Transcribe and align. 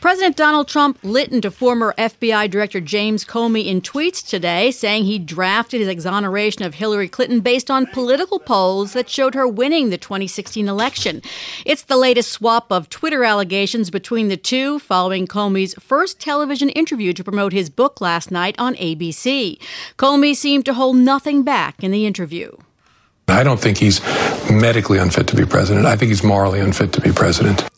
President 0.00 0.36
Donald 0.36 0.68
Trump 0.68 0.96
lit 1.02 1.32
into 1.32 1.50
former 1.50 1.92
FBI 1.98 2.48
Director 2.48 2.80
James 2.80 3.24
Comey 3.24 3.66
in 3.66 3.80
tweets 3.80 4.24
today, 4.24 4.70
saying 4.70 5.04
he 5.04 5.18
drafted 5.18 5.80
his 5.80 5.88
exoneration 5.88 6.62
of 6.62 6.74
Hillary 6.74 7.08
Clinton 7.08 7.40
based 7.40 7.68
on 7.68 7.84
political 7.86 8.38
polls 8.38 8.92
that 8.92 9.10
showed 9.10 9.34
her 9.34 9.48
winning 9.48 9.90
the 9.90 9.98
2016 9.98 10.68
election. 10.68 11.20
It's 11.66 11.82
the 11.82 11.96
latest 11.96 12.30
swap 12.30 12.70
of 12.70 12.88
Twitter 12.88 13.24
allegations 13.24 13.90
between 13.90 14.28
the 14.28 14.36
two, 14.36 14.78
following 14.78 15.26
Comey's 15.26 15.74
first 15.80 16.20
television 16.20 16.68
interview 16.68 17.12
to 17.12 17.24
promote 17.24 17.52
his 17.52 17.68
book 17.68 18.00
last 18.00 18.30
night 18.30 18.54
on 18.56 18.76
ABC. 18.76 19.58
Comey 19.96 20.36
seemed 20.36 20.64
to 20.66 20.74
hold 20.74 20.96
nothing 20.96 21.42
back 21.42 21.82
in 21.82 21.90
the 21.90 22.06
interview. 22.06 22.52
I 23.26 23.42
don't 23.42 23.60
think 23.60 23.78
he's 23.78 24.00
medically 24.48 24.98
unfit 24.98 25.26
to 25.26 25.36
be 25.36 25.44
president. 25.44 25.86
I 25.86 25.96
think 25.96 26.10
he's 26.10 26.22
morally 26.22 26.60
unfit 26.60 26.92
to 26.92 27.00
be 27.00 27.10
president. 27.10 27.68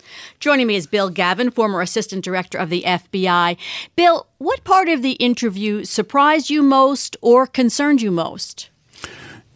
Joining 0.40 0.68
me 0.68 0.76
is 0.76 0.86
Bill 0.86 1.10
Gavin, 1.10 1.50
former 1.50 1.82
assistant 1.82 2.24
director 2.24 2.56
of 2.56 2.70
the 2.70 2.82
FBI. 2.86 3.58
Bill, 3.94 4.26
what 4.38 4.64
part 4.64 4.88
of 4.88 5.02
the 5.02 5.12
interview 5.12 5.84
surprised 5.84 6.48
you 6.48 6.62
most 6.62 7.14
or 7.20 7.46
concerned 7.46 8.00
you 8.00 8.10
most? 8.10 8.70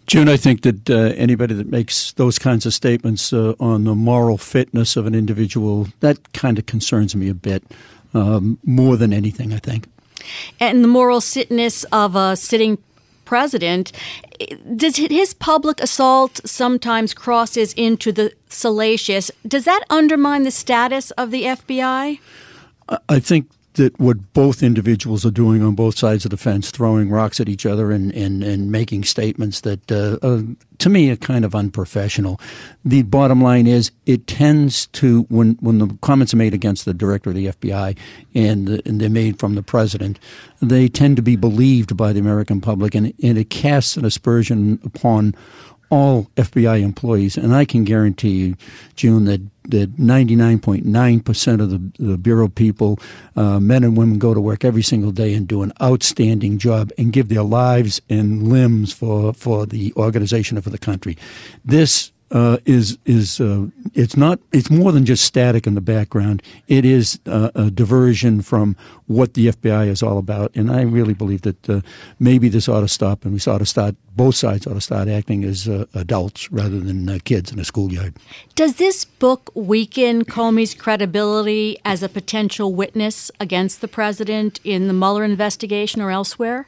June, 0.07 0.29
I 0.29 0.37
think 0.37 0.61
that 0.61 0.91
uh, 0.91 1.15
anybody 1.17 1.55
that 1.55 1.71
makes 1.71 2.13
those 2.13 2.39
kinds 2.39 2.67
of 2.67 2.75
statements 2.75 3.33
uh, 3.33 3.55
on 3.59 3.85
the 3.85 3.95
moral 3.95 4.37
fitness 4.37 4.95
of 4.95 5.07
an 5.07 5.15
individual, 5.15 5.89
that 6.01 6.35
kind 6.35 6.59
of 6.59 6.67
concerns 6.67 7.17
me 7.17 7.31
a 7.31 7.35
bit 7.35 7.65
um, 8.13 8.59
more 8.63 8.98
than 8.98 9.15
anything, 9.15 9.55
I 9.55 9.61
think. 9.61 9.87
And 10.61 10.85
the 10.85 10.89
moral 10.89 11.23
fitness 11.23 11.85
of 11.85 12.15
a 12.15 12.37
sitting 12.37 12.77
president, 13.25 13.92
does 14.77 14.97
his 14.97 15.34
public 15.34 15.80
assault 15.80 16.41
sometimes 16.44 17.14
crosses 17.14 17.72
into 17.75 18.12
the 18.12 18.33
salacious? 18.48 19.30
Does 19.47 19.64
that 19.64 19.84
undermine 19.91 20.42
the 20.42 20.50
status 20.50 21.11
of 21.12 21.30
the 21.30 21.45
FBI? 21.45 22.19
I 23.08 23.19
think 23.19 23.48
that 23.75 23.98
what 23.98 24.33
both 24.33 24.62
individuals 24.62 25.27
are 25.27 25.30
doing 25.30 25.62
on 25.62 25.75
both 25.75 25.97
sides 25.97 26.25
of 26.25 26.30
the 26.30 26.36
fence, 26.36 26.70
throwing 26.70 27.11
rocks 27.11 27.41
at 27.41 27.48
each 27.48 27.67
other 27.67 27.91
and, 27.91 28.12
and, 28.14 28.42
and 28.42 28.70
making 28.70 29.05
statements 29.05 29.61
that, 29.62 29.91
uh, 29.91 30.19
uh, 30.22 30.42
to 30.78 30.89
me, 30.89 31.11
are 31.11 31.17
kind 31.17 31.44
of 31.44 31.55
unprofessional. 31.55 32.41
The 32.84 33.02
bottom 33.02 33.41
line 33.41 33.67
is 33.67 33.91
it 34.06 34.27
tends 34.27 34.86
to, 34.89 35.22
when, 35.22 35.58
when 35.61 35.78
the 35.78 35.97
comments 36.02 36.33
are 36.33 36.39
made 36.39 36.55
against 36.55 36.84
the 36.84 36.95
director 36.95 37.30
of 37.30 37.36
the 37.36 37.47
FBI 37.47 37.97
and, 38.34 38.69
and 38.86 39.00
they're 39.00 39.11
made 39.11 39.39
from 39.39 39.55
the 39.55 39.63
president, 39.63 40.18
they 40.63 40.89
tend 40.89 41.17
to 41.17 41.23
be 41.23 41.36
believed 41.36 41.96
by 41.96 42.13
the 42.13 42.20
American 42.20 42.61
public 42.61 42.95
and, 42.95 43.13
and 43.23 43.39
it 43.39 43.51
casts 43.51 43.96
an 43.96 44.05
aspersion 44.05 44.79
upon 44.84 45.34
all 45.90 46.24
FBI 46.36 46.83
employees, 46.83 47.36
and 47.36 47.55
I 47.55 47.64
can 47.64 47.84
guarantee 47.84 48.30
you, 48.30 48.57
June, 48.96 49.27
that 49.27 49.40
that 49.69 49.97
99.9% 49.97 51.61
of 51.61 51.70
the, 51.70 51.92
the 51.98 52.19
Bureau 52.19 52.48
people, 52.48 52.98
uh, 53.36 53.58
men 53.61 53.85
and 53.85 53.97
women, 53.97 54.19
go 54.19 54.35
to 54.35 54.41
work 54.41 54.64
every 54.64 54.83
single 54.83 55.11
day 55.11 55.35
and 55.35 55.48
do 55.48 55.63
an 55.63 55.73
outstanding 55.80 56.58
job 56.58 56.92
and 56.98 57.13
give 57.13 57.29
their 57.29 57.42
lives 57.42 58.01
and 58.08 58.48
limbs 58.48 58.92
for, 58.92 59.33
for 59.33 59.67
the 59.67 59.92
organization 59.97 60.57
and 60.57 60.64
for 60.64 60.70
the 60.70 60.79
country. 60.79 61.17
This 61.64 62.13
uh, 62.30 62.58
is 62.64 62.98
is 63.05 63.40
uh, 63.40 63.67
it's 63.95 64.17
not 64.17 64.40
it's 64.52 64.70
more 64.70 64.92
than 64.92 65.05
just 65.05 65.24
static 65.24 65.67
in 65.67 65.74
the 65.74 65.80
background. 65.80 66.42
It 66.68 66.85
is 66.85 67.18
uh, 67.27 67.51
a 67.55 67.70
diversion 67.70 68.42
from 68.42 68.77
what 69.07 69.35
the 69.35 69.48
FBI 69.48 69.89
is 69.89 70.02
all 70.02 70.18
about, 70.18 70.51
and 70.55 70.70
I 70.70 70.83
really 70.83 71.14
believe 71.14 71.42
that 71.42 71.70
uh, 71.70 71.80
maybe 72.18 72.48
this 72.48 72.68
ought 72.68 72.80
to 72.80 72.89
stop, 72.89 73.24
and 73.24 73.34
we 73.34 73.40
ought 73.51 73.58
to 73.58 73.67
start 73.67 73.95
both 74.17 74.36
sides 74.36 74.67
ought 74.67 74.74
to 74.74 74.80
start 74.80 75.08
acting 75.08 75.45
as 75.45 75.68
uh, 75.68 75.86
adults 75.95 76.51
rather 76.52 76.79
than 76.80 77.08
uh, 77.08 77.18
kids 77.24 77.51
in 77.52 77.58
a 77.58 77.64
schoolyard. 77.64 78.14
Does 78.55 78.77
this 78.77 79.05
book 79.05 79.51
weaken 79.55 80.24
Comey's 80.24 80.74
credibility 80.74 81.79
as 81.84 82.02
a 82.02 82.08
potential 82.08 82.73
witness 82.73 83.30
against 83.40 83.80
the 83.80 83.89
president 83.89 84.61
in 84.64 84.86
the 84.86 84.95
Mueller 84.95 85.24
investigation 85.24 86.01
or 86.01 86.11
elsewhere? 86.11 86.67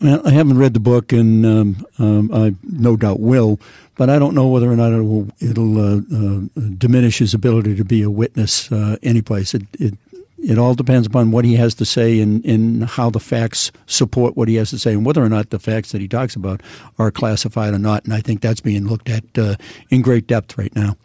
I 0.00 0.30
haven't 0.30 0.58
read 0.58 0.74
the 0.74 0.80
book, 0.80 1.12
and 1.12 1.46
um, 1.46 1.86
um, 1.98 2.30
I 2.32 2.54
no 2.62 2.96
doubt 2.96 3.20
will 3.20 3.60
but 3.96 4.10
I 4.10 4.18
don't 4.18 4.34
know 4.34 4.48
whether 4.48 4.70
or 4.70 4.76
not 4.76 4.92
it 4.92 5.02
will 5.02 5.28
it'll 5.40 5.78
uh, 5.78 5.96
uh, 5.98 6.40
diminish 6.78 7.18
his 7.18 7.34
ability 7.34 7.76
to 7.76 7.84
be 7.84 8.02
a 8.02 8.10
witness 8.10 8.70
uh, 8.72 8.96
anyplace. 9.02 9.54
It, 9.54 9.62
it 9.78 9.94
it 10.42 10.58
all 10.58 10.74
depends 10.74 11.06
upon 11.06 11.30
what 11.30 11.44
he 11.44 11.54
has 11.54 11.72
to 11.76 11.84
say 11.84 12.18
and, 12.18 12.44
and 12.44 12.84
how 12.84 13.10
the 13.10 13.20
facts 13.20 13.70
support 13.86 14.36
what 14.36 14.48
he 14.48 14.56
has 14.56 14.70
to 14.70 14.78
say 14.78 14.92
and 14.92 15.06
whether 15.06 15.22
or 15.22 15.28
not 15.28 15.50
the 15.50 15.58
facts 15.60 15.92
that 15.92 16.00
he 16.00 16.08
talks 16.08 16.34
about 16.34 16.60
are 16.98 17.12
classified 17.12 17.72
or 17.72 17.78
not. 17.78 18.04
And 18.04 18.12
I 18.12 18.20
think 18.20 18.40
that's 18.40 18.60
being 18.60 18.88
looked 18.88 19.08
at 19.08 19.22
uh, 19.38 19.54
in 19.88 20.02
great 20.02 20.26
depth 20.26 20.58
right 20.58 20.74
now. 20.74 20.96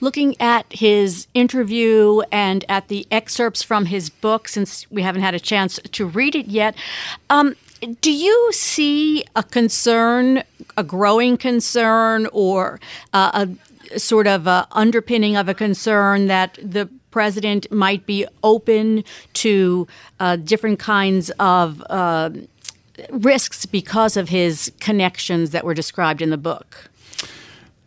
Looking 0.00 0.38
at 0.42 0.70
his 0.70 1.26
interview 1.32 2.20
and 2.30 2.66
at 2.68 2.88
the 2.88 3.06
excerpts 3.10 3.62
from 3.62 3.86
his 3.86 4.10
book, 4.10 4.46
since 4.46 4.90
we 4.90 5.00
haven't 5.00 5.22
had 5.22 5.34
a 5.34 5.40
chance 5.40 5.80
to 5.92 6.04
read 6.04 6.34
it 6.34 6.48
yet, 6.48 6.74
um, 7.30 7.56
do 8.00 8.12
you 8.12 8.50
see 8.52 9.24
a 9.34 9.42
concern, 9.42 10.42
a 10.76 10.84
growing 10.84 11.36
concern, 11.36 12.28
or 12.32 12.80
uh, 13.12 13.46
a 13.92 13.98
sort 13.98 14.26
of 14.26 14.46
a 14.46 14.66
underpinning 14.72 15.36
of 15.36 15.48
a 15.48 15.54
concern 15.54 16.26
that 16.28 16.58
the 16.62 16.88
president 17.10 17.70
might 17.70 18.06
be 18.06 18.26
open 18.42 19.04
to 19.34 19.86
uh, 20.20 20.36
different 20.36 20.78
kinds 20.78 21.30
of 21.38 21.82
uh, 21.90 22.30
risks 23.10 23.66
because 23.66 24.16
of 24.16 24.28
his 24.28 24.72
connections 24.80 25.50
that 25.50 25.64
were 25.64 25.74
described 25.74 26.22
in 26.22 26.30
the 26.30 26.38
book? 26.38 26.90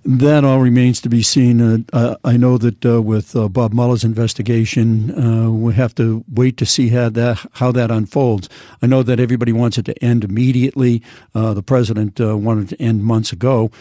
That 0.08 0.44
all 0.46 0.60
remains 0.60 1.02
to 1.02 1.10
be 1.10 1.24
seen. 1.24 1.60
Uh, 1.60 1.80
uh, 1.92 2.16
I 2.24 2.38
know 2.38 2.60
that 2.60 2.86
uh, 2.86 3.02
with 3.02 3.36
uh, 3.36 3.50
Bob 3.50 3.74
Mueller's 3.74 4.04
investigation, 4.04 5.10
uh, 5.20 5.50
we 5.50 5.74
have 5.74 5.96
to 5.96 6.24
wait 6.32 6.58
to 6.58 6.66
see 6.68 6.90
how 6.90 7.10
that 7.10 7.44
how 7.54 7.72
that 7.72 7.90
unfolds. 7.90 8.48
I 8.84 8.86
know 8.86 9.02
that 9.02 9.20
everybody 9.20 9.52
wants 9.52 9.80
it 9.80 9.86
to 9.86 10.04
end 10.04 10.24
immediately. 10.24 11.02
The 11.34 11.64
president 11.64 12.20
wanted 12.20 12.70
to 12.70 12.80
end 12.80 13.04
months 13.04 13.32
ago. 13.32 13.72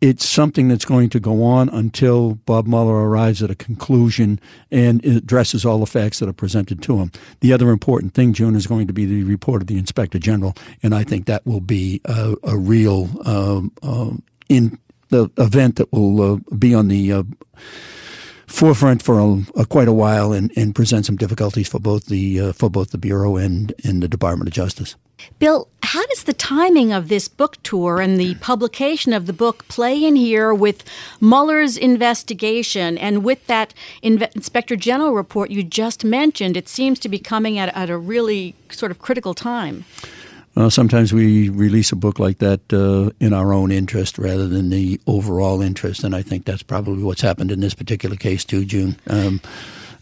it's 0.00 0.26
something 0.26 0.68
that's 0.68 0.86
going 0.86 1.10
to 1.10 1.20
go 1.20 1.44
on 1.44 1.68
until 1.68 2.36
Bob 2.46 2.66
Mueller 2.66 3.06
arrives 3.06 3.42
at 3.42 3.50
a 3.50 3.54
conclusion 3.54 4.40
and 4.70 5.04
addresses 5.04 5.66
all 5.66 5.80
the 5.80 5.86
facts 5.86 6.18
that 6.20 6.30
are 6.30 6.32
presented 6.44 6.82
to 6.84 6.96
him. 6.96 7.12
The 7.40 7.52
other 7.52 7.68
important 7.68 8.14
thing, 8.14 8.32
June, 8.32 8.56
is 8.56 8.66
going 8.66 8.86
to 8.86 8.94
be 8.94 9.04
the 9.04 9.22
report 9.22 9.60
of 9.60 9.68
the 9.68 9.76
inspector 9.76 10.18
general, 10.18 10.54
and 10.82 10.94
I 10.94 11.04
think 11.04 11.26
that 11.26 11.46
will 11.46 11.60
be 11.60 12.00
a, 12.06 12.34
a 12.42 12.56
real 12.56 13.10
um, 13.28 13.72
um, 13.82 14.22
in 14.48 14.78
the 15.08 15.30
event 15.38 15.76
that 15.76 15.92
will 15.92 16.34
uh, 16.34 16.36
be 16.56 16.74
on 16.74 16.88
the 16.88 17.12
uh, 17.12 17.22
forefront 18.46 19.02
for 19.02 19.20
a, 19.20 19.60
a, 19.60 19.66
quite 19.66 19.88
a 19.88 19.92
while 19.92 20.32
and, 20.32 20.52
and, 20.56 20.74
present 20.74 21.06
some 21.06 21.16
difficulties 21.16 21.68
for 21.68 21.78
both 21.78 22.06
the 22.06 22.40
uh, 22.40 22.52
for 22.52 22.70
both 22.70 22.90
the 22.90 22.98
bureau 22.98 23.36
and, 23.36 23.74
and 23.84 24.02
the 24.02 24.08
Department 24.08 24.48
of 24.48 24.54
Justice. 24.54 24.96
Bill, 25.38 25.68
how 25.82 26.06
does 26.06 26.24
the 26.24 26.32
timing 26.32 26.92
of 26.92 27.08
this 27.08 27.28
book 27.28 27.56
tour 27.62 28.00
and 28.00 28.18
the 28.18 28.36
publication 28.36 29.12
of 29.12 29.26
the 29.26 29.32
book 29.32 29.66
play 29.68 30.04
in 30.04 30.16
here 30.16 30.54
with 30.54 30.84
Mueller's 31.20 31.76
investigation 31.76 32.96
and 32.96 33.24
with 33.24 33.44
that 33.48 33.74
Inve- 34.02 34.34
Inspector 34.36 34.76
General 34.76 35.12
report 35.12 35.50
you 35.50 35.62
just 35.62 36.04
mentioned? 36.04 36.56
It 36.56 36.68
seems 36.68 36.98
to 37.00 37.08
be 37.08 37.18
coming 37.18 37.58
at, 37.58 37.74
at 37.76 37.90
a 37.90 37.98
really 37.98 38.54
sort 38.70 38.92
of 38.92 39.00
critical 39.00 39.34
time. 39.34 39.84
Uh, 40.56 40.68
sometimes 40.68 41.12
we 41.12 41.48
release 41.48 41.92
a 41.92 41.96
book 41.96 42.18
like 42.18 42.38
that 42.38 42.60
uh, 42.72 43.10
in 43.20 43.32
our 43.32 43.52
own 43.52 43.70
interest 43.70 44.18
rather 44.18 44.48
than 44.48 44.70
the 44.70 45.00
overall 45.06 45.62
interest, 45.62 46.02
and 46.02 46.16
I 46.16 46.22
think 46.22 46.44
that's 46.44 46.62
probably 46.62 47.02
what's 47.02 47.20
happened 47.20 47.52
in 47.52 47.60
this 47.60 47.74
particular 47.74 48.16
case 48.16 48.44
too, 48.44 48.64
June. 48.64 48.96
Um, 49.06 49.40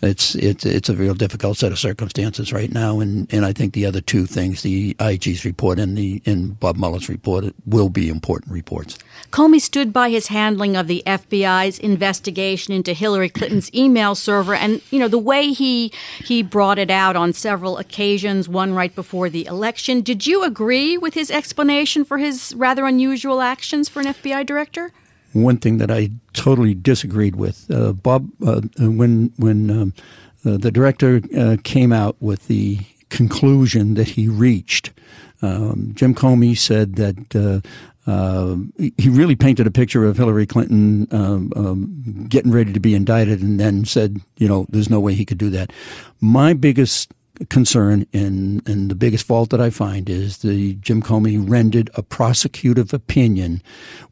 it's 0.07 0.35
it's 0.35 0.65
it's 0.65 0.89
a 0.89 0.95
real 0.95 1.15
difficult 1.15 1.59
set 1.59 1.73
of 1.73 1.79
circumstances 1.79 2.53
right 2.53 2.73
now, 2.73 3.01
and, 3.01 3.33
and 3.33 3.45
I 3.45 3.53
think 3.53 3.73
the 3.73 3.87
other 3.87 4.01
two 4.01 4.27
things, 4.27 4.63
the 4.63 4.97
IG's 5.01 5.45
report 5.45 5.79
and 5.79 5.97
the 5.97 6.23
and 6.27 6.59
Bob 6.59 6.77
Mueller's 6.77 7.09
report, 7.09 7.45
will 7.65 7.89
be 7.89 8.09
important 8.09 8.53
reports. 8.53 8.99
Comey 9.31 9.61
stood 9.61 9.93
by 9.93 10.11
his 10.11 10.29
handling 10.29 10.77
of 10.77 10.87
the 10.87 11.03
FBI's 11.07 11.79
investigation 11.79 12.73
into 12.73 12.93
Hillary 12.93 13.29
Clinton's 13.29 13.71
email 13.75 14.15
server, 14.15 14.55
and 14.55 14.81
you 14.91 14.99
know 14.99 15.09
the 15.09 15.19
way 15.19 15.53
he 15.53 15.93
he 16.19 16.43
brought 16.43 16.79
it 16.79 16.91
out 16.91 17.17
on 17.17 17.33
several 17.33 17.79
occasions, 17.79 18.49
one 18.49 18.73
right 18.73 18.95
before 18.95 19.29
the 19.29 19.47
election. 19.47 20.01
Did 20.01 20.27
you 20.27 20.45
agree 20.45 20.97
with 20.97 21.15
his 21.15 21.31
explanation 21.31 22.05
for 22.05 22.19
his 22.19 22.55
rather 22.57 22.87
unusual 22.87 23.41
actions 23.41 23.89
for 23.89 24.01
an 24.01 24.07
FBI 24.07 24.47
director? 24.47 24.93
One 25.43 25.59
thing 25.59 25.79
that 25.79 25.91
I 25.91 26.11
totally 26.33 26.75
disagreed 26.75 27.37
with. 27.37 27.71
Uh, 27.71 27.93
Bob, 27.93 28.29
uh, 28.47 28.61
when 28.79 29.33
when 29.37 29.71
um, 29.71 29.95
uh, 30.45 30.57
the 30.57 30.71
director 30.71 31.21
uh, 31.37 31.57
came 31.65 31.93
out 31.93 32.17
with 32.21 32.47
the 32.49 32.79
conclusion 33.09 33.95
that 33.95 34.09
he 34.11 34.29
reached, 34.29 34.93
um, 35.43 35.93
Jim 35.95 36.15
Comey 36.15 36.57
said 36.57 36.97
that. 36.97 37.35
Uh, 37.35 37.67
uh, 38.09 38.55
he 38.99 39.09
really 39.09 39.35
painted 39.35 39.67
a 39.67 39.71
picture 39.73 40.05
of 40.05 40.17
Hillary 40.17 40.47
Clinton 40.47 41.09
um, 41.11 41.53
um, 41.57 42.27
getting 42.29 42.53
ready 42.53 42.73
to 42.73 42.79
be 42.79 42.95
indicted, 42.95 43.43
and 43.43 43.59
then 43.59 43.85
said, 43.85 44.21
"You 44.37 44.47
know, 44.47 44.65
there's 44.69 44.89
no 44.89 45.01
way 45.01 45.15
he 45.15 45.25
could 45.25 45.39
do 45.39 45.51
that." 45.51 45.73
My 46.21 46.53
biggest 46.53 47.13
concern 47.51 48.07
and, 48.13 48.67
and 48.69 48.91
the 48.91 48.95
biggest 48.95 49.27
fault 49.27 49.51
that 49.51 49.61
I 49.61 49.71
find 49.71 50.09
is 50.09 50.39
the 50.39 50.75
Jim 50.75 51.03
Comey 51.03 51.39
rendered 51.39 51.91
a 51.95 52.03
prosecutive 52.03 52.93
opinion 52.93 53.63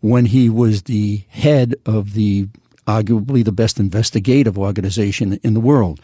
when 0.00 0.26
he 0.26 0.48
was 0.48 0.82
the 0.82 1.24
head 1.28 1.74
of 1.86 2.14
the 2.14 2.48
arguably 2.86 3.44
the 3.44 3.52
best 3.52 3.80
investigative 3.80 4.58
organization 4.58 5.38
in 5.42 5.54
the 5.54 5.60
world. 5.60 6.00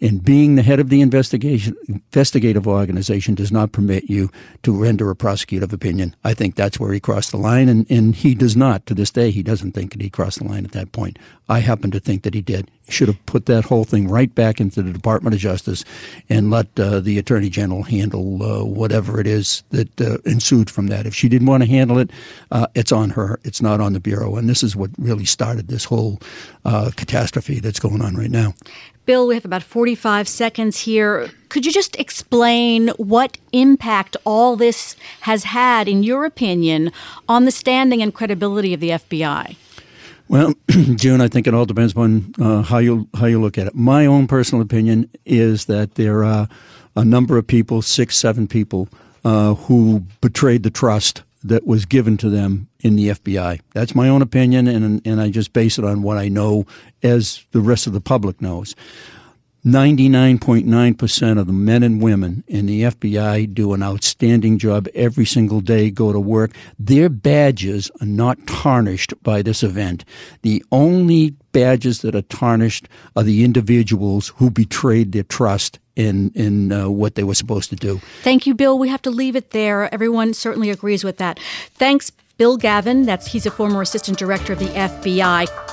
And 0.00 0.24
being 0.24 0.54
the 0.54 0.62
head 0.62 0.80
of 0.80 0.88
the 0.88 1.00
investigation 1.00 1.76
investigative 1.88 2.66
organization 2.66 3.34
does 3.34 3.52
not 3.52 3.72
permit 3.72 4.04
you 4.04 4.30
to 4.62 4.72
render 4.72 5.10
a 5.10 5.16
prosecutive 5.16 5.72
opinion. 5.72 6.16
I 6.24 6.34
think 6.34 6.54
that's 6.54 6.80
where 6.80 6.92
he 6.92 7.00
crossed 7.00 7.32
the 7.32 7.36
line, 7.36 7.68
and, 7.68 7.90
and 7.90 8.14
he 8.14 8.34
does 8.34 8.56
not. 8.56 8.86
To 8.86 8.94
this 8.94 9.10
day, 9.10 9.30
he 9.30 9.42
doesn't 9.42 9.72
think 9.72 9.92
that 9.92 10.00
he 10.00 10.08
crossed 10.08 10.38
the 10.38 10.44
line 10.44 10.64
at 10.64 10.72
that 10.72 10.92
point. 10.92 11.18
I 11.48 11.58
happen 11.58 11.90
to 11.90 12.00
think 12.00 12.22
that 12.22 12.32
he 12.32 12.40
did. 12.40 12.70
Should 12.88 13.08
have 13.08 13.26
put 13.26 13.46
that 13.46 13.64
whole 13.64 13.84
thing 13.84 14.08
right 14.08 14.34
back 14.34 14.60
into 14.60 14.82
the 14.82 14.92
Department 14.92 15.34
of 15.34 15.40
Justice 15.40 15.84
and 16.28 16.50
let 16.50 16.66
uh, 16.78 17.00
the 17.00 17.18
Attorney 17.18 17.50
General 17.50 17.82
handle 17.82 18.42
uh, 18.42 18.64
whatever 18.64 19.20
it 19.20 19.26
is 19.26 19.62
that 19.70 20.00
uh, 20.00 20.18
ensued 20.24 20.70
from 20.70 20.88
that. 20.88 21.06
If 21.06 21.14
she 21.14 21.28
didn't 21.28 21.46
want 21.46 21.62
to 21.62 21.68
handle 21.68 21.98
it, 21.98 22.10
uh, 22.50 22.66
it's 22.74 22.92
on 22.92 23.10
her. 23.10 23.38
It's 23.44 23.60
not 23.60 23.80
on 23.80 23.92
the 23.92 24.00
Bureau. 24.00 24.36
And 24.36 24.48
this 24.48 24.62
is 24.62 24.74
what 24.74 24.90
really 24.98 25.24
started 25.24 25.68
this 25.68 25.84
whole 25.84 26.20
uh, 26.64 26.90
catastrophe 26.96 27.60
that's 27.60 27.80
going 27.80 28.00
on 28.02 28.16
right 28.16 28.30
now. 28.30 28.54
Bill, 29.06 29.26
we 29.26 29.34
have 29.34 29.44
about 29.44 29.62
45 29.90 30.28
seconds 30.28 30.80
here. 30.80 31.28
Could 31.48 31.66
you 31.66 31.72
just 31.72 31.98
explain 31.98 32.90
what 32.90 33.38
impact 33.52 34.16
all 34.24 34.54
this 34.54 34.94
has 35.22 35.42
had, 35.42 35.88
in 35.88 36.04
your 36.04 36.24
opinion, 36.24 36.92
on 37.28 37.44
the 37.44 37.50
standing 37.50 38.00
and 38.00 38.14
credibility 38.14 38.72
of 38.72 38.78
the 38.78 38.90
FBI? 38.90 39.56
Well, 40.28 40.54
June, 40.94 41.20
I 41.20 41.26
think 41.26 41.48
it 41.48 41.54
all 41.54 41.64
depends 41.64 41.96
on 41.96 42.32
uh, 42.40 42.62
how 42.62 42.78
you 42.78 43.08
how 43.16 43.26
you 43.26 43.40
look 43.40 43.58
at 43.58 43.66
it. 43.66 43.74
My 43.74 44.06
own 44.06 44.28
personal 44.28 44.62
opinion 44.62 45.10
is 45.24 45.64
that 45.64 45.96
there 45.96 46.22
are 46.24 46.48
a 46.94 47.04
number 47.04 47.36
of 47.36 47.48
people, 47.48 47.82
six, 47.82 48.16
seven 48.16 48.46
people, 48.46 48.88
uh, 49.24 49.54
who 49.54 50.04
betrayed 50.20 50.62
the 50.62 50.70
trust 50.70 51.24
that 51.42 51.66
was 51.66 51.84
given 51.84 52.16
to 52.18 52.30
them 52.30 52.68
in 52.78 52.94
the 52.94 53.08
FBI. 53.08 53.60
That's 53.72 53.96
my 53.96 54.08
own 54.08 54.22
opinion, 54.22 54.68
and 54.68 55.04
and 55.04 55.20
I 55.20 55.30
just 55.30 55.52
base 55.52 55.78
it 55.78 55.84
on 55.84 56.02
what 56.02 56.16
I 56.16 56.28
know, 56.28 56.64
as 57.02 57.44
the 57.50 57.60
rest 57.60 57.88
of 57.88 57.92
the 57.92 58.00
public 58.00 58.40
knows. 58.40 58.76
99.9% 59.64 61.38
of 61.38 61.46
the 61.46 61.52
men 61.52 61.82
and 61.82 62.02
women 62.02 62.44
in 62.48 62.66
the 62.66 62.82
FBI 62.82 63.52
do 63.52 63.74
an 63.74 63.82
outstanding 63.82 64.58
job 64.58 64.88
every 64.94 65.26
single 65.26 65.60
day, 65.60 65.90
go 65.90 66.12
to 66.12 66.20
work. 66.20 66.52
Their 66.78 67.10
badges 67.10 67.90
are 68.00 68.06
not 68.06 68.46
tarnished 68.46 69.12
by 69.22 69.42
this 69.42 69.62
event. 69.62 70.04
The 70.42 70.64
only 70.72 71.34
badges 71.52 72.00
that 72.00 72.14
are 72.14 72.22
tarnished 72.22 72.88
are 73.16 73.22
the 73.22 73.44
individuals 73.44 74.28
who 74.36 74.50
betrayed 74.50 75.12
their 75.12 75.24
trust 75.24 75.78
in 75.94 76.30
in 76.34 76.72
uh, 76.72 76.88
what 76.88 77.14
they 77.14 77.24
were 77.24 77.34
supposed 77.34 77.68
to 77.70 77.76
do. 77.76 78.00
Thank 78.22 78.46
you, 78.46 78.54
Bill. 78.54 78.78
We 78.78 78.88
have 78.88 79.02
to 79.02 79.10
leave 79.10 79.36
it 79.36 79.50
there. 79.50 79.92
Everyone 79.92 80.32
certainly 80.32 80.70
agrees 80.70 81.04
with 81.04 81.18
that. 81.18 81.38
Thanks, 81.74 82.10
Bill 82.38 82.56
Gavin. 82.56 83.04
That's 83.04 83.26
he's 83.26 83.44
a 83.44 83.50
former 83.50 83.82
assistant 83.82 84.16
director 84.16 84.54
of 84.54 84.58
the 84.58 84.68
FBI. 84.68 85.69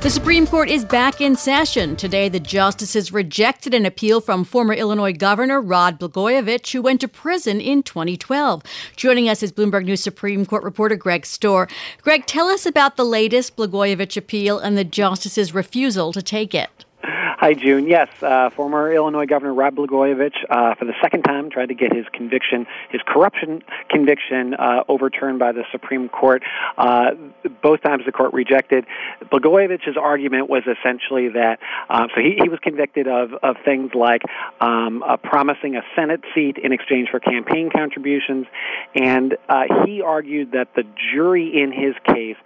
The 0.00 0.08
Supreme 0.08 0.46
Court 0.46 0.70
is 0.70 0.86
back 0.86 1.20
in 1.20 1.36
session. 1.36 1.94
Today, 1.94 2.30
the 2.30 2.40
justices 2.40 3.12
rejected 3.12 3.74
an 3.74 3.84
appeal 3.84 4.22
from 4.22 4.44
former 4.44 4.72
Illinois 4.72 5.12
Governor 5.12 5.60
Rod 5.60 6.00
Blagojevich, 6.00 6.72
who 6.72 6.80
went 6.80 7.02
to 7.02 7.08
prison 7.08 7.60
in 7.60 7.82
2012. 7.82 8.62
Joining 8.96 9.28
us 9.28 9.42
is 9.42 9.52
Bloomberg 9.52 9.84
News 9.84 10.02
Supreme 10.02 10.46
Court 10.46 10.64
reporter 10.64 10.96
Greg 10.96 11.24
Stohr. 11.24 11.70
Greg, 12.00 12.24
tell 12.24 12.48
us 12.48 12.64
about 12.64 12.96
the 12.96 13.04
latest 13.04 13.56
Blagojevich 13.56 14.16
appeal 14.16 14.58
and 14.58 14.78
the 14.78 14.84
justices' 14.84 15.52
refusal 15.52 16.14
to 16.14 16.22
take 16.22 16.54
it. 16.54 16.86
Hi, 17.40 17.54
June. 17.54 17.86
Yes, 17.86 18.10
uh, 18.22 18.50
former 18.50 18.92
Illinois 18.92 19.24
Governor 19.24 19.54
Rod 19.54 19.74
Blagojevich, 19.74 20.34
uh, 20.50 20.74
for 20.74 20.84
the 20.84 20.92
second 21.00 21.22
time, 21.22 21.48
tried 21.48 21.70
to 21.70 21.74
get 21.74 21.90
his 21.90 22.04
conviction, 22.12 22.66
his 22.90 23.00
corruption 23.06 23.62
conviction, 23.88 24.52
uh, 24.52 24.84
overturned 24.88 25.38
by 25.38 25.52
the 25.52 25.64
Supreme 25.72 26.10
Court. 26.10 26.42
Uh, 26.76 27.12
both 27.62 27.80
times 27.80 28.04
the 28.04 28.12
court 28.12 28.34
rejected. 28.34 28.84
Blagojevich's 29.32 29.96
argument 29.96 30.50
was 30.50 30.64
essentially 30.66 31.30
that, 31.30 31.60
um, 31.88 32.08
so 32.14 32.20
he, 32.20 32.36
he 32.42 32.50
was 32.50 32.58
convicted 32.60 33.08
of, 33.08 33.32
of 33.42 33.56
things 33.64 33.92
like 33.94 34.20
um, 34.60 35.02
uh, 35.02 35.16
promising 35.16 35.76
a 35.76 35.82
Senate 35.96 36.20
seat 36.34 36.58
in 36.58 36.72
exchange 36.72 37.08
for 37.10 37.20
campaign 37.20 37.70
contributions, 37.74 38.48
and 38.94 39.38
uh, 39.48 39.62
he 39.86 40.02
argued 40.02 40.52
that 40.52 40.74
the 40.76 40.84
jury 41.10 41.58
in 41.58 41.72
his 41.72 41.94
case 42.04 42.36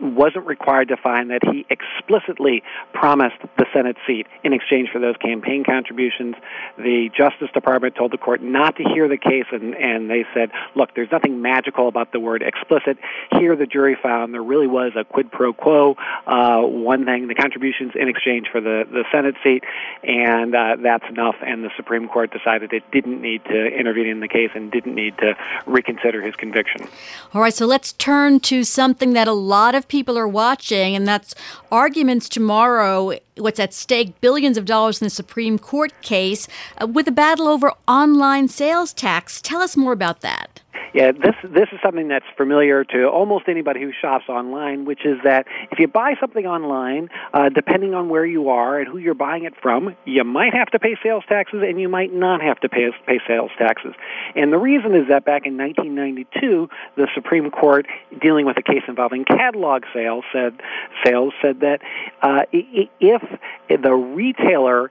wasn't 0.00 0.46
required 0.46 0.88
to 0.88 0.96
find 0.96 1.30
that 1.30 1.42
he 1.44 1.66
explicitly 1.70 2.62
promised 2.92 3.36
the 3.56 3.66
Senate 3.72 3.96
seat 4.06 4.26
in 4.44 4.52
exchange 4.52 4.88
for 4.92 4.98
those 4.98 5.16
campaign 5.16 5.64
contributions. 5.64 6.34
The 6.76 7.10
Justice 7.16 7.48
Department 7.52 7.94
told 7.94 8.12
the 8.12 8.18
court 8.18 8.42
not 8.42 8.76
to 8.76 8.84
hear 8.84 9.08
the 9.08 9.16
case, 9.16 9.46
and, 9.52 9.74
and 9.74 10.10
they 10.10 10.24
said, 10.34 10.50
look, 10.74 10.94
there's 10.94 11.10
nothing 11.10 11.42
magical 11.42 11.88
about 11.88 12.12
the 12.12 12.20
word 12.20 12.42
explicit. 12.42 12.98
Here, 13.32 13.56
the 13.56 13.66
jury 13.66 13.96
found 14.00 14.34
there 14.34 14.42
really 14.42 14.66
was 14.66 14.92
a 14.96 15.04
quid 15.04 15.30
pro 15.30 15.52
quo, 15.52 15.96
uh, 16.26 16.62
one 16.62 17.04
thing, 17.04 17.28
the 17.28 17.34
contributions 17.34 17.92
in 17.94 18.08
exchange 18.08 18.48
for 18.50 18.60
the, 18.60 18.84
the 18.90 19.04
Senate 19.12 19.34
seat, 19.42 19.64
and 20.02 20.54
uh, 20.54 20.76
that's 20.82 21.04
enough. 21.08 21.36
And 21.44 21.64
the 21.64 21.70
Supreme 21.76 22.08
Court 22.08 22.32
decided 22.32 22.72
it 22.72 22.84
didn't 22.92 23.20
need 23.20 23.44
to 23.44 23.66
intervene 23.66 24.06
in 24.06 24.20
the 24.20 24.28
case 24.28 24.50
and 24.54 24.70
didn't 24.70 24.94
need 24.94 25.16
to 25.18 25.34
reconsider 25.66 26.22
his 26.22 26.34
conviction. 26.36 26.86
All 27.34 27.40
right, 27.40 27.54
so 27.54 27.66
let's 27.66 27.92
turn 27.92 28.40
to 28.40 28.64
something 28.64 29.12
that 29.12 29.28
a 29.28 29.32
lot 29.32 29.67
of 29.74 29.88
people 29.88 30.18
are 30.18 30.28
watching, 30.28 30.94
and 30.94 31.06
that's 31.06 31.34
arguments 31.70 32.28
tomorrow 32.28 33.18
what's 33.36 33.60
at 33.60 33.72
stake 33.72 34.20
billions 34.20 34.56
of 34.56 34.64
dollars 34.64 35.00
in 35.00 35.06
the 35.06 35.10
Supreme 35.10 35.58
Court 35.58 35.92
case 36.02 36.48
uh, 36.80 36.86
with 36.86 37.08
a 37.08 37.12
battle 37.12 37.46
over 37.48 37.72
online 37.86 38.48
sales 38.48 38.92
tax. 38.92 39.40
Tell 39.40 39.60
us 39.60 39.76
more 39.76 39.92
about 39.92 40.20
that. 40.20 40.60
Yeah, 40.94 41.12
this 41.12 41.34
this 41.42 41.68
is 41.72 41.78
something 41.82 42.08
that's 42.08 42.24
familiar 42.36 42.84
to 42.84 43.08
almost 43.08 43.48
anybody 43.48 43.80
who 43.80 43.92
shops 43.92 44.28
online, 44.28 44.84
which 44.84 45.04
is 45.04 45.18
that 45.24 45.46
if 45.70 45.78
you 45.78 45.86
buy 45.86 46.14
something 46.20 46.46
online, 46.46 47.10
uh, 47.34 47.50
depending 47.50 47.94
on 47.94 48.08
where 48.08 48.24
you 48.24 48.48
are 48.48 48.78
and 48.78 48.88
who 48.88 48.98
you're 48.98 49.14
buying 49.14 49.44
it 49.44 49.54
from, 49.60 49.94
you 50.04 50.24
might 50.24 50.54
have 50.54 50.68
to 50.70 50.78
pay 50.78 50.96
sales 51.02 51.24
taxes 51.28 51.62
and 51.66 51.80
you 51.80 51.88
might 51.88 52.12
not 52.12 52.40
have 52.40 52.58
to 52.60 52.68
pay 52.68 52.90
pay 53.06 53.20
sales 53.26 53.50
taxes. 53.58 53.94
And 54.34 54.52
the 54.52 54.58
reason 54.58 54.94
is 54.94 55.08
that 55.08 55.24
back 55.24 55.46
in 55.46 55.58
1992, 55.58 56.68
the 56.96 57.08
Supreme 57.14 57.50
Court, 57.50 57.86
dealing 58.20 58.46
with 58.46 58.56
a 58.56 58.62
case 58.62 58.82
involving 58.88 59.24
catalog 59.24 59.84
sales, 59.92 60.24
said 60.32 60.60
sales 61.04 61.34
said 61.42 61.60
that 61.60 61.82
uh, 62.22 62.42
if 62.52 63.22
the 63.68 63.92
retailer 63.92 64.90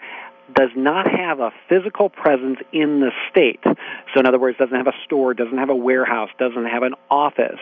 does 0.54 0.70
not 0.75 1.10
have 1.10 1.39
a 1.39 1.51
physical 1.68 2.10
presence 2.10 2.60
in 2.72 3.01
the 3.01 3.12
state. 3.30 3.60
So, 3.63 4.20
in 4.20 4.25
other 4.25 4.39
words, 4.39 4.58
doesn't 4.58 4.75
have 4.75 4.88
a 4.88 4.96
store, 5.04 5.34
doesn't 5.34 5.58
have 5.58 5.70
a 5.70 5.75
warehouse, 5.75 6.30
doesn't 6.39 6.66
have 6.66 6.84
an 6.84 6.94
office. 7.12 7.60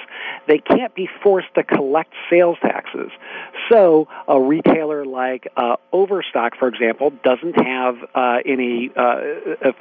They 0.48 0.60
can't 0.60 0.94
be 0.94 1.10
forced 1.24 1.54
to 1.56 1.64
collect 1.64 2.14
sales 2.30 2.58
taxes. 2.62 3.12
So, 3.72 4.08
a 4.28 4.40
retailer 4.40 5.06
like 5.06 5.48
uh, 5.58 5.78
Overstock, 5.92 6.58
for 6.58 6.68
example, 6.68 7.12
doesn't 7.24 7.60
have 7.60 7.96
uh, 8.14 8.38
any 8.46 8.92
uh, 8.96 9.22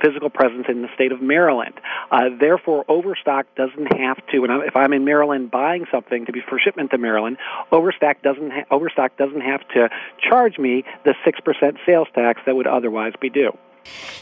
physical 0.02 0.30
presence 0.30 0.66
in 0.68 0.82
the 0.82 0.88
state 0.94 1.12
of 1.12 1.20
Maryland. 1.20 1.74
Uh, 2.10 2.30
therefore, 2.40 2.84
Overstock 2.88 3.46
doesn't 3.54 3.92
have 3.98 4.16
to. 4.28 4.44
And 4.44 4.62
if 4.64 4.76
I'm 4.76 4.92
in 4.92 5.04
Maryland 5.04 5.50
buying 5.50 5.84
something 5.90 6.24
to 6.26 6.32
be 6.32 6.40
for 6.40 6.58
shipment 6.58 6.90
to 6.92 6.98
Maryland, 6.98 7.36
Overstock 7.70 8.22
doesn't 8.22 8.50
ha- 8.50 8.64
Overstock 8.70 9.16
doesn't 9.18 9.42
have 9.42 9.66
to 9.68 9.90
charge 10.18 10.58
me 10.58 10.84
the 11.04 11.14
six 11.24 11.40
percent 11.40 11.76
sales 11.84 12.08
tax 12.14 12.40
that 12.46 12.56
would 12.56 12.66
otherwise 12.66 12.93
otherwise. 12.94 13.12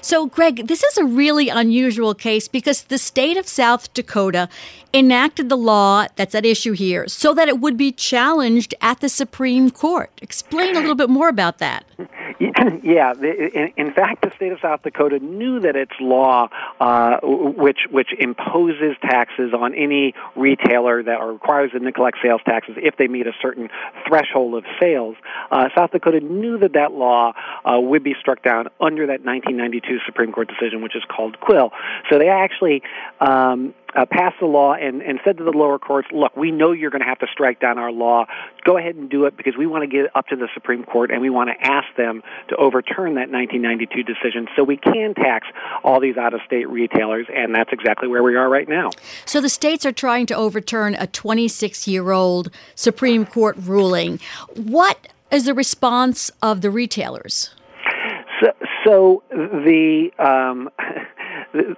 So, 0.01 0.27
Greg, 0.27 0.67
this 0.67 0.83
is 0.83 0.99
a 0.99 1.05
really 1.05 1.49
unusual 1.49 2.15
case 2.15 2.49
because 2.49 2.83
the 2.85 2.99
state 2.99 3.37
of 3.37 3.47
South 3.47 3.93
Dakota 3.95 4.49
enacted 4.93 5.49
the 5.49 5.57
law 5.57 6.07
that's 6.17 6.35
at 6.35 6.45
issue 6.45 6.73
here 6.73 7.07
so 7.07 7.33
that 7.35 7.49
it 7.49 7.61
would 7.61 7.77
be 7.77 7.93
challenged 7.93 8.75
at 8.81 9.01
the 9.01 9.09
Supreme 9.09 9.71
Court. 9.71 10.11
Explain 10.21 10.77
a 10.77 10.81
little 10.81 10.97
bit 10.97 11.11
more 11.11 11.29
about 11.29 11.59
that. 11.59 11.85
yeah, 12.83 13.13
in 13.77 13.93
fact, 13.93 14.23
the 14.23 14.33
state 14.35 14.51
of 14.51 14.59
South 14.61 14.83
Dakota 14.83 15.21
knew 15.21 15.61
that 15.61 15.77
its 15.77 15.93
law, 16.01 16.49
uh, 16.81 17.19
which 17.23 17.81
which 17.91 18.09
imposes 18.19 18.97
taxes 19.01 19.53
on 19.55 19.75
any 19.75 20.15
retailer 20.35 21.03
that 21.05 21.21
or 21.21 21.33
requires 21.33 21.73
them 21.73 21.85
to 21.85 21.93
collect 21.93 22.19
sales 22.23 22.41
taxes 22.45 22.75
if 22.79 22.97
they 22.97 23.07
meet 23.07 23.29
a 23.29 23.33
certain 23.41 23.69
threshold 24.09 24.55
of 24.55 24.65
sales, 24.81 25.15
uh, 25.53 25.69
South 25.77 25.93
Dakota 25.93 26.21
knew 26.21 26.59
that 26.59 26.73
that 26.73 26.93
law 26.93 27.33
uh, 27.65 27.79
would 27.79 28.03
be 28.03 28.15
struck 28.19 28.43
down 28.43 28.67
under 28.81 29.07
that 29.07 29.25
1992 29.25 30.01
Supreme 30.05 30.33
Court 30.33 30.49
decision, 30.49 30.83
which 30.83 30.97
is 30.97 31.05
called 31.09 31.39
Quill. 31.39 31.71
So 32.11 32.19
they 32.19 32.29
actually 32.29 32.83
um, 33.21 33.73
uh, 33.95 34.07
passed 34.07 34.37
the 34.41 34.47
law 34.47 34.75
and, 34.75 35.03
and 35.03 35.21
said 35.25 35.39
to 35.39 35.45
the 35.45 35.51
lower 35.51 35.79
courts, 35.79 36.09
look, 36.13 36.37
we 36.37 36.51
know 36.51 36.73
you're 36.73 36.91
going 36.91 37.03
to 37.03 37.07
have 37.07 37.19
to 37.19 37.27
strike 37.31 37.61
down 37.61 37.79
our 37.79 37.93
law. 37.93 38.27
Go 38.65 38.79
ahead 38.79 38.95
and 38.95 39.11
do 39.11 39.27
it 39.27 39.37
because 39.37 39.55
we 39.57 39.67
want 39.67 39.83
to 39.83 39.87
get 39.87 40.07
it 40.07 40.11
up 40.15 40.29
to 40.29 40.37
the 40.37 40.49
Supreme 40.55 40.85
Court 40.85 41.11
and 41.11 41.21
we 41.21 41.31
want 41.31 41.51
to 41.51 41.67
ask 41.67 41.87
them 41.97 42.23
to 42.49 42.57
overturn 42.57 43.15
that 43.15 43.31
1992 43.31 44.03
decision 44.03 44.49
so 44.57 44.65
we 44.65 44.77
can 44.77 45.15
tax 45.15 45.47
all 45.85 46.01
these 46.01 46.17
out 46.17 46.35
of 46.35 46.41
state 46.47 46.69
retailers. 46.69 47.27
And 47.35 47.55
that's 47.55 47.73
exactly 47.73 48.09
where 48.09 48.23
we 48.23 48.37
are 48.37 48.49
right 48.49 48.69
now. 48.69 48.91
So 49.27 49.41
the 49.41 49.49
states 49.49 49.85
are 49.85 49.93
trying 49.93 50.27
to 50.27 50.35
overturn 50.35 50.95
a 50.95 51.07
26 51.07 51.87
year 51.87 52.11
old 52.13 52.51
Supreme 52.75 53.27
Court 53.27 53.57
ruling. 53.59 54.21
What 54.57 55.09
is 55.31 55.45
the 55.45 55.55
response 55.55 56.31
of 56.41 56.61
the 56.61 56.71
retailers? 56.71 57.51
So, 58.43 58.53
so 58.85 59.23
the. 59.31 60.11
Um, 60.19 60.71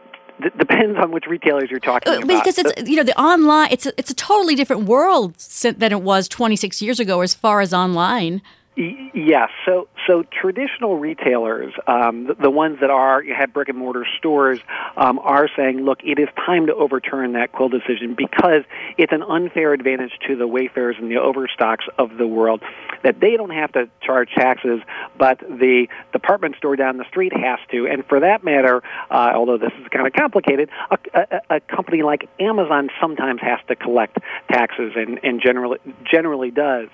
depends 0.58 0.98
on 0.98 1.10
which 1.10 1.26
retailers 1.26 1.70
you're 1.70 1.80
talking 1.80 2.12
uh, 2.12 2.18
about. 2.18 2.26
Because 2.26 2.58
it's 2.58 2.88
you 2.88 2.96
know 2.96 3.02
the 3.02 3.18
online 3.18 3.68
it's 3.70 3.86
a, 3.86 3.92
it's 3.96 4.10
a 4.10 4.14
totally 4.14 4.54
different 4.54 4.82
world 4.84 5.36
than 5.36 5.92
it 5.92 6.02
was 6.02 6.28
26 6.28 6.82
years 6.82 7.00
ago 7.00 7.20
as 7.20 7.34
far 7.34 7.60
as 7.60 7.72
online. 7.72 8.42
Yes. 8.76 9.50
So, 9.64 9.88
so 10.06 10.22
traditional 10.22 10.98
retailers, 10.98 11.72
um, 11.86 12.26
the, 12.26 12.34
the, 12.34 12.50
ones 12.50 12.78
that 12.80 12.90
are 12.90 13.22
have 13.22 13.52
brick 13.52 13.68
and 13.68 13.78
mortar 13.78 14.06
stores, 14.18 14.60
um, 14.96 15.18
are 15.18 15.48
saying, 15.56 15.84
look, 15.84 16.00
it 16.04 16.18
is 16.18 16.28
time 16.46 16.66
to 16.66 16.74
overturn 16.74 17.32
that 17.32 17.52
Quill 17.52 17.68
decision 17.68 18.14
because 18.16 18.62
it's 18.98 19.12
an 19.12 19.22
unfair 19.22 19.72
advantage 19.72 20.12
to 20.26 20.36
the 20.36 20.46
Wayfairs 20.46 20.98
and 20.98 21.10
the 21.10 21.16
Overstocks 21.16 21.86
of 21.98 22.16
the 22.16 22.26
world 22.26 22.62
that 23.02 23.20
they 23.20 23.36
don't 23.36 23.50
have 23.50 23.72
to 23.72 23.88
charge 24.00 24.30
taxes, 24.34 24.80
but 25.18 25.38
the 25.40 25.86
department 26.12 26.56
store 26.56 26.76
down 26.76 26.96
the 26.96 27.04
street 27.08 27.32
has 27.32 27.58
to. 27.70 27.86
And 27.86 28.04
for 28.06 28.20
that 28.20 28.42
matter, 28.44 28.82
uh, 29.10 29.32
although 29.34 29.58
this 29.58 29.72
is 29.80 29.88
kind 29.88 30.06
of 30.06 30.12
complicated, 30.12 30.70
a, 30.90 30.98
a, 31.14 31.56
a 31.56 31.60
company 31.60 32.02
like 32.02 32.28
Amazon 32.40 32.88
sometimes 33.00 33.40
has 33.42 33.60
to 33.68 33.76
collect 33.76 34.18
taxes 34.50 34.92
and, 34.96 35.20
and 35.22 35.40
generally 35.40 35.78
generally 36.10 36.50
does. 36.50 36.88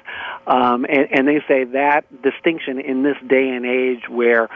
Um, 0.46 0.84
and, 0.84 1.08
and 1.12 1.28
they 1.28 1.42
say 1.46 1.64
that 1.64 2.04
distinction 2.22 2.80
in 2.80 2.99
this 3.02 3.16
day 3.26 3.48
and 3.48 3.66
age 3.66 4.08
where 4.08 4.48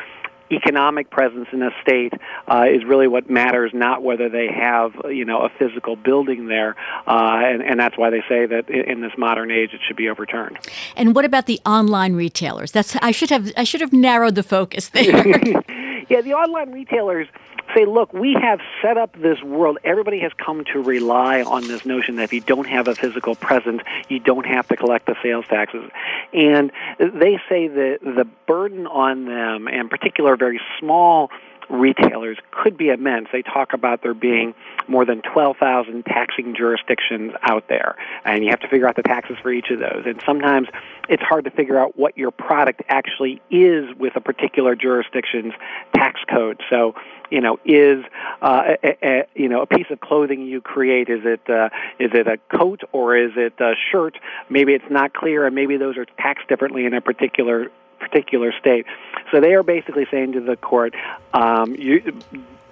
economic 0.51 1.11
presence 1.11 1.49
in 1.53 1.63
a 1.63 1.71
state 1.83 2.13
uh, 2.49 2.67
is 2.69 2.85
really 2.85 3.09
what 3.09 3.29
matters, 3.31 3.73
not 3.75 4.03
whether 4.03 4.29
they 4.29 4.49
have 4.49 4.93
you 5.09 5.25
know 5.25 5.41
a 5.41 5.49
physical 5.49 5.97
building 5.97 6.47
there, 6.47 6.77
uh, 7.07 7.41
and, 7.45 7.63
and 7.63 7.81
that's 7.81 7.97
why 7.97 8.11
they 8.11 8.23
say 8.29 8.47
that 8.47 8.69
in 8.69 9.01
this 9.01 9.13
modern 9.17 9.51
age 9.51 9.73
it 9.73 9.81
should 9.87 9.97
be 9.97 10.09
overturned. 10.09 10.59
And 10.97 11.15
what 11.15 11.25
about 11.25 11.47
the 11.47 11.61
online 11.65 12.15
retailers? 12.15 12.73
That's 12.73 12.97
I 12.97 13.11
should 13.11 13.31
have 13.31 13.51
I 13.57 13.65
should 13.65 13.81
have 13.81 13.93
narrowed 13.93 14.35
the 14.35 14.43
focus 14.43 14.89
there. 14.89 15.27
yeah, 16.09 16.21
the 16.21 16.35
online 16.35 16.73
retailers 16.73 17.29
say, 17.75 17.85
look, 17.85 18.13
we 18.13 18.35
have 18.41 18.61
set 18.83 18.97
up 18.97 19.15
this 19.19 19.43
world. 19.43 19.79
Everybody 19.85 20.21
has 20.21 20.33
come 20.35 20.65
to 20.73 20.81
rely 20.81 21.43
on 21.43 21.67
this 21.67 21.85
notion 21.85 22.17
that 22.17 22.25
if 22.25 22.33
you 22.33 22.41
don't 22.41 22.67
have 22.67 22.89
a 22.89 22.95
physical 22.95 23.35
presence, 23.35 23.83
you 24.09 24.21
don't 24.21 24.47
have 24.47 24.69
to 24.69 24.77
collect 24.77 25.07
the 25.07 25.17
sales 25.23 25.47
taxes. 25.47 25.91
And 26.33 26.73
they 26.99 27.41
say 27.49 27.69
that 27.69 27.99
the 28.03 28.27
burden 28.47 28.87
on 28.87 29.25
them, 29.27 29.69
and 29.69 29.91
particular 29.91 30.37
very 30.37 30.61
small 30.79 31.31
retailers 31.69 32.39
could 32.51 32.77
be 32.77 32.89
immense. 32.89 33.29
They 33.33 33.43
talk 33.43 33.73
about 33.73 34.03
there 34.03 34.15
being 34.15 34.55
more 34.89 35.05
than 35.05 35.23
12,000 35.23 36.05
taxing 36.05 36.55
jurisdictions 36.55 37.33
out 37.43 37.69
there, 37.69 37.97
and 38.25 38.45
you 38.45 38.51
have 38.51 38.61
to 38.61 38.69
figure 38.69 38.89
out 38.89 38.97
the 38.97 39.03
taxes 39.03 39.37
for 39.43 39.51
each 39.51 39.71
of 39.71 39.79
those. 39.79 40.05
And 40.07 40.23
sometimes 40.25 40.69
it's 41.09 41.23
hard 41.23 41.45
to 41.45 41.51
figure 41.51 41.79
out 41.79 41.99
what 41.99 42.17
your 42.17 42.31
product 42.31 42.83
actually 42.89 43.41
is 43.51 43.95
with 43.97 44.17
a 44.17 44.21
particular 44.21 44.75
jurisdiction's 44.75 45.53
tax 45.95 46.21
code. 46.31 46.61
So, 46.71 46.95
you 47.31 47.41
know, 47.41 47.59
is 47.65 48.05
uh, 48.43 48.75
a, 48.83 48.97
a, 49.03 49.27
you 49.35 49.49
know 49.49 49.63
a 49.63 49.67
piece 49.67 49.87
of 49.91 50.01
clothing 50.01 50.47
you 50.47 50.61
create 50.61 51.09
is 51.09 51.21
it 51.25 51.49
uh, 51.49 51.71
is 51.99 52.11
it 52.15 52.27
a 52.27 52.39
coat 52.57 52.83
or 52.93 53.17
is 53.17 53.33
it 53.37 53.55
a 53.61 53.75
shirt? 53.91 54.19
Maybe 54.49 54.75
it's 54.75 54.91
not 54.91 55.15
clear, 55.15 55.47
and 55.47 55.55
maybe 55.55 55.77
those 55.77 55.97
are 55.97 56.05
taxed 56.05 56.49
differently 56.49 56.85
in 56.85 56.95
a 56.95 57.01
particular 57.01 57.71
particular 58.09 58.53
state. 58.59 58.87
So 59.31 59.41
they 59.41 59.55
are 59.55 59.63
basically 59.63 60.07
saying 60.11 60.33
to 60.33 60.41
the 60.41 60.57
court, 60.57 60.95
um, 61.33 61.75
you, 61.75 62.23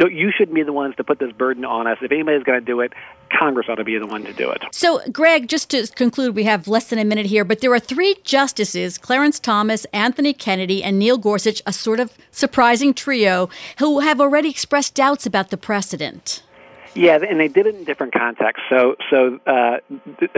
you 0.00 0.32
shouldn't 0.36 0.54
be 0.54 0.62
the 0.62 0.72
ones 0.72 0.96
to 0.96 1.04
put 1.04 1.18
this 1.18 1.32
burden 1.32 1.64
on 1.64 1.86
us. 1.86 1.98
If 2.02 2.12
anybody's 2.12 2.42
going 2.42 2.60
to 2.60 2.64
do 2.64 2.80
it, 2.80 2.92
Congress 3.30 3.66
ought 3.68 3.76
to 3.76 3.84
be 3.84 3.98
the 3.98 4.06
one 4.06 4.24
to 4.24 4.32
do 4.32 4.50
it. 4.50 4.62
So, 4.72 5.00
Greg, 5.10 5.48
just 5.48 5.70
to 5.70 5.86
conclude, 5.88 6.34
we 6.34 6.44
have 6.44 6.68
less 6.68 6.90
than 6.90 6.98
a 6.98 7.04
minute 7.04 7.26
here, 7.26 7.44
but 7.44 7.60
there 7.60 7.72
are 7.72 7.80
three 7.80 8.16
justices 8.24 8.98
Clarence 8.98 9.38
Thomas, 9.38 9.84
Anthony 9.86 10.32
Kennedy, 10.32 10.84
and 10.84 10.98
Neil 10.98 11.18
Gorsuch, 11.18 11.62
a 11.66 11.72
sort 11.72 12.00
of 12.00 12.12
surprising 12.30 12.94
trio, 12.94 13.48
who 13.78 14.00
have 14.00 14.20
already 14.20 14.50
expressed 14.50 14.94
doubts 14.94 15.26
about 15.26 15.50
the 15.50 15.56
precedent. 15.56 16.42
Yeah, 16.94 17.18
and 17.26 17.40
they 17.40 17.48
did 17.48 17.66
it 17.66 17.74
in 17.74 17.84
different 17.84 18.12
contexts. 18.12 18.64
So, 18.68 18.96
so 19.10 19.40
uh, 19.46 19.50
uh, 19.50 19.78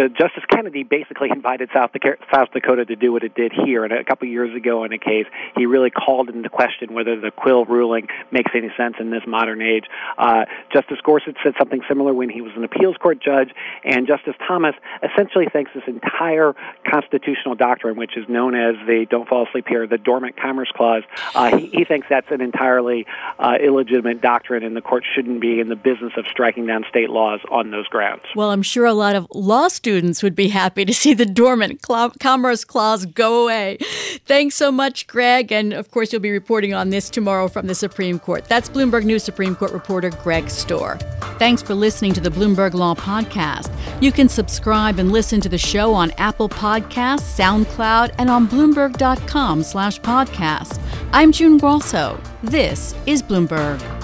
Justice 0.09 0.45
Kennedy 0.49 0.85
basically 0.85 1.31
invited 1.33 1.71
South 1.75 1.93
Dakota, 1.93 2.19
South 2.33 2.53
Dakota 2.53 2.85
to 2.85 2.97
do 2.97 3.13
what 3.13 3.25
it 3.25 3.35
did 3.35 3.53
here. 3.53 3.85
And 3.85 3.93
a 3.93 4.05
couple 4.05 4.29
of 4.29 4.33
years 4.33 4.55
ago, 4.55 4.85
in 4.85 4.93
a 4.93 4.99
case, 4.99 5.27
he 5.57 5.67
really 5.67 5.91
called 5.91 6.29
into 6.29 6.49
question 6.49 6.93
whether 6.93 7.19
the 7.19 7.31
Quill 7.31 7.65
ruling 7.65 8.09
makes 8.31 8.53
any 8.55 8.71
sense 8.77 8.97
in 9.01 9.11
this 9.11 9.23
modern 9.27 9.63
age. 9.63 9.85
Uh, 10.17 10.45
Justice 10.73 10.99
Gorsuch 11.03 11.37
said 11.43 11.55
something 11.59 11.81
similar 11.89 12.15
when 12.15 12.29
he 12.29 12.41
was 12.41 12.53
an 12.57 12.63
appeals 12.63 12.97
court 12.99 13.21
judge, 13.21 13.51
and 13.83 14.07
Justice 14.07 14.35
Thomas 14.47 14.75
essentially 15.03 15.47
thinks 15.53 15.73
this 15.75 15.85
entire 15.87 16.55
constitutional 16.89 17.57
doctrine, 17.57 17.97
which 17.97 18.17
is 18.17 18.29
known 18.29 18.55
as 18.55 18.77
the 18.87 19.07
"Don't 19.11 19.29
Fall 19.29 19.47
Asleep 19.49 19.67
Here," 19.69 19.87
the 19.87 19.99
Dormant 19.99 20.37
Commerce 20.37 20.71
Clause, 20.75 21.03
uh, 21.35 21.57
he, 21.57 21.67
he 21.67 21.85
thinks 21.85 22.07
that's 22.09 22.31
an 22.31 22.41
entirely 22.41 23.07
uh, 23.39 23.57
illegitimate 23.61 24.21
doctrine, 24.21 24.63
and 24.63 24.77
the 24.77 24.83
court 24.83 25.05
shouldn't 25.15 25.41
be 25.41 25.61
in 25.61 25.69
the 25.69 25.77
business 25.77 26.13
of 26.17 26.27
striking 26.45 26.67
down 26.67 26.85
state 26.91 27.09
laws 27.09 27.41
on 27.51 27.71
those 27.71 27.89
grounds. 27.89 28.21
Well, 28.37 28.51
I'm 28.51 28.61
sure 28.61 28.85
a 28.85 28.93
lot 28.93 29.17
of 29.17 29.27
law 29.33 29.69
students 29.69 30.23
would 30.23 30.35
be 30.35 30.49
happy 30.49 30.85
to 30.85 30.93
see 30.93 31.15
the 31.15 31.25
dormant 31.25 31.81
cl- 31.87 32.13
commerce 32.21 32.67
clause 32.67 33.07
go 33.07 33.45
away. 33.45 33.79
Thanks 34.27 34.55
so 34.55 34.71
much, 34.71 35.07
Greg. 35.07 35.51
And 35.51 35.73
of 35.73 35.91
course, 35.91 36.13
you'll 36.13 36.21
be 36.21 36.31
reporting 36.31 36.75
on 36.75 36.91
this 36.91 37.09
tomorrow 37.09 37.49
from 37.49 37.67
the 37.67 37.75
Supreme 37.75 38.19
Court. 38.19 38.45
That's 38.45 38.69
Bloomberg 38.69 39.05
News 39.05 39.25
Supreme 39.25 39.57
Court 39.57 39.73
reporter 39.73 40.11
Greg 40.11 40.45
Stohr. 40.45 41.01
Thanks 41.39 41.63
for 41.63 41.75
listening 41.75 42.13
to 42.13 42.21
the 42.21 42.31
Bloomberg 42.31 42.75
Law 42.75 42.95
Podcast. 42.95 43.75
You 44.03 44.13
can 44.13 44.29
subscribe 44.29 44.99
and 44.99 45.13
listen 45.13 45.41
to 45.41 45.49
the 45.49 45.57
show 45.57 45.95
on 45.95 46.11
Apple 46.19 46.51
Podcasts, 46.51 47.39
SoundCloud, 47.39 48.15
and 48.19 48.29
on 48.29 48.47
Bloomberg.com 48.49 49.63
slash 49.63 49.99
podcast. 50.03 50.79
I'm 51.15 51.33
June 51.33 51.57
Grosso. 51.57 52.21
This 52.43 52.95
is 53.07 53.23
Bloomberg. 53.23 54.04